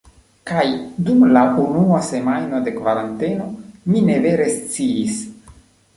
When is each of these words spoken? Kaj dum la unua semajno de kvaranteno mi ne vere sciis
Kaj 0.51 0.61
dum 1.09 1.19
la 1.35 1.43
unua 1.65 1.99
semajno 2.09 2.63
de 2.69 2.75
kvaranteno 2.79 3.47
mi 3.93 4.03
ne 4.11 4.17
vere 4.25 4.49
sciis 4.59 5.25